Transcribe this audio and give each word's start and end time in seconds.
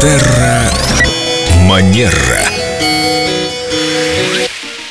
Терра 0.00 0.62
Манера. 1.64 2.10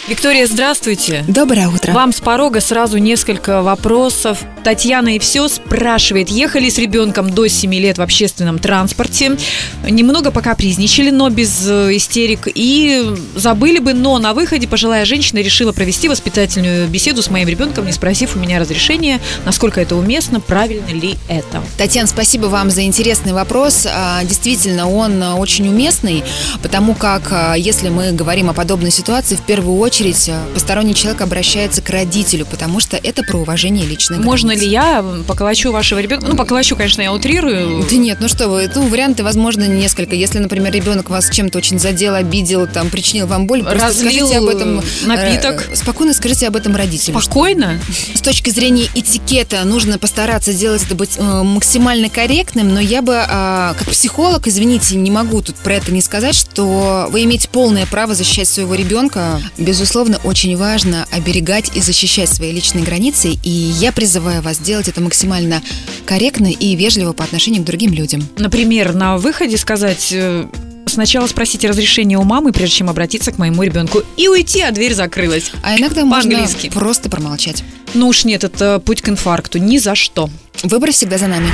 Виктория, 0.07 0.45
здравствуйте. 0.45 1.25
Доброе 1.27 1.67
утро. 1.69 1.93
Вам 1.93 2.11
с 2.11 2.19
порога 2.19 2.61
сразу 2.61 2.99
несколько 2.99 3.63
вопросов. 3.63 4.43
Татьяна 4.69 5.15
и 5.15 5.19
все 5.19 5.47
спрашивает, 5.47 6.29
ехали 6.29 6.69
с 6.69 6.77
ребенком 6.77 7.31
до 7.31 7.47
7 7.47 7.73
лет 7.73 7.97
в 7.97 8.03
общественном 8.03 8.59
транспорте, 8.59 9.35
немного 9.83 10.29
покапризничали, 10.29 11.09
но 11.09 11.31
без 11.31 11.67
э, 11.67 11.95
истерик, 11.95 12.47
и 12.53 13.03
забыли 13.33 13.79
бы, 13.79 13.95
но 13.95 14.19
на 14.19 14.35
выходе 14.35 14.67
пожилая 14.67 15.05
женщина 15.05 15.39
решила 15.39 15.71
провести 15.71 16.07
воспитательную 16.07 16.87
беседу 16.87 17.23
с 17.23 17.31
моим 17.31 17.47
ребенком, 17.47 17.87
не 17.87 17.91
спросив 17.91 18.35
у 18.35 18.39
меня 18.39 18.59
разрешения, 18.59 19.19
насколько 19.43 19.81
это 19.81 19.95
уместно, 19.95 20.39
правильно 20.39 20.89
ли 20.89 21.15
это. 21.27 21.63
Татьяна, 21.79 22.07
спасибо 22.07 22.45
вам 22.45 22.69
за 22.69 22.83
интересный 22.83 23.33
вопрос. 23.33 23.87
А, 23.89 24.23
Действительно, 24.23 24.87
он 24.87 25.23
очень 25.23 25.67
уместный, 25.67 26.23
потому 26.61 26.93
как 26.93 27.23
а, 27.31 27.55
если 27.55 27.89
мы 27.89 28.11
говорим 28.11 28.51
о 28.51 28.53
подобной 28.53 28.91
ситуации, 28.91 29.35
в 29.35 29.41
первую 29.41 29.79
очередь 29.79 30.29
а, 30.29 30.39
посторонний 30.53 30.93
человек 30.93 31.21
обращается 31.21 31.81
к 31.81 31.89
родителю, 31.89 32.45
потому 32.45 32.79
что 32.79 32.97
это 32.97 33.23
про 33.23 33.39
уважение 33.39 33.87
личной 33.87 34.19
Можно. 34.19 34.58
Ли 34.59 34.67
я 34.67 35.03
поколочу 35.27 35.71
вашего 35.71 35.99
ребенка? 35.99 36.25
Ну, 36.27 36.35
поколочу, 36.35 36.75
конечно, 36.75 37.01
я 37.01 37.13
утрирую. 37.13 37.85
Да 37.89 37.95
нет, 37.95 38.17
ну 38.21 38.27
что 38.27 38.47
вы, 38.49 38.69
ну, 38.73 38.87
варианты, 38.87 39.23
возможно, 39.23 39.63
несколько. 39.67 40.15
Если, 40.15 40.39
например, 40.39 40.73
ребенок 40.73 41.09
вас 41.09 41.29
чем-то 41.29 41.57
очень 41.57 41.79
задел, 41.79 42.15
обидел, 42.15 42.67
там, 42.67 42.89
причинил 42.89 43.27
вам 43.27 43.47
боль, 43.47 43.63
просто 43.63 43.87
Разлил 43.87 44.27
скажите 44.27 44.37
об 44.37 44.45
этом... 44.47 44.83
напиток. 45.05 45.69
э, 45.71 45.75
спокойно 45.75 46.13
скажите 46.13 46.47
об 46.47 46.55
этом 46.55 46.75
родителю. 46.75 47.19
Спокойно? 47.19 47.79
С 48.13 48.21
точки 48.21 48.49
зрения 48.49 48.87
этикета 48.95 49.63
нужно 49.63 49.97
постараться 49.97 50.51
сделать 50.51 50.83
это 50.83 50.95
быть 50.95 51.11
э, 51.17 51.43
максимально 51.43 52.09
корректным, 52.09 52.73
но 52.73 52.79
я 52.79 53.01
бы, 53.01 53.15
а, 53.15 53.73
как 53.77 53.89
психолог, 53.89 54.47
извините, 54.47 54.95
не 54.95 55.11
могу 55.11 55.41
тут 55.41 55.55
про 55.57 55.75
это 55.75 55.91
не 55.91 56.01
сказать, 56.01 56.35
что 56.35 57.07
вы 57.09 57.23
имеете 57.23 57.49
полное 57.49 57.85
право 57.85 58.15
защищать 58.15 58.47
своего 58.47 58.75
ребенка. 58.75 59.41
Безусловно, 59.57 60.19
очень 60.23 60.55
важно 60.57 61.05
оберегать 61.11 61.71
и 61.75 61.81
защищать 61.81 62.29
свои 62.29 62.51
личные 62.51 62.83
границы, 62.83 63.37
и 63.43 63.49
я 63.49 63.91
призываю 63.91 64.38
вас 64.41 64.59
делать 64.59 64.87
это 64.87 65.01
максимально 65.01 65.61
корректно 66.05 66.47
и 66.47 66.75
вежливо 66.75 67.13
по 67.13 67.23
отношению 67.23 67.63
к 67.63 67.65
другим 67.65 67.93
людям. 67.93 68.27
Например, 68.37 68.93
на 68.93 69.17
выходе 69.17 69.57
сказать... 69.57 70.09
э, 70.11 70.45
Сначала 70.85 71.27
спросите 71.27 71.69
разрешение 71.69 72.17
у 72.17 72.23
мамы, 72.23 72.51
прежде 72.51 72.77
чем 72.77 72.89
обратиться 72.89 73.31
к 73.31 73.37
моему 73.37 73.61
ребенку. 73.61 74.01
И 74.17 74.27
уйти, 74.27 74.61
а 74.61 74.71
дверь 74.71 74.95
закрылась. 74.95 75.51
А 75.61 75.77
иногда 75.77 76.03
можно 76.03 76.47
просто 76.73 77.09
промолчать. 77.11 77.63
Ну 77.93 78.07
уж 78.07 78.25
нет, 78.25 78.43
это 78.43 78.79
путь 78.79 79.03
к 79.03 79.09
инфаркту. 79.09 79.59
Ни 79.59 79.77
за 79.77 79.93
что. 79.93 80.31
Выбор 80.63 80.91
всегда 80.91 81.19
за 81.19 81.27
нами. 81.27 81.47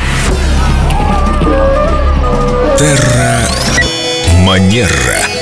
Терра 2.80 3.50
Манера. 4.46 5.35